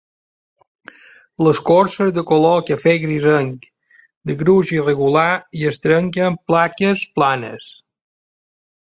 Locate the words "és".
2.07-2.13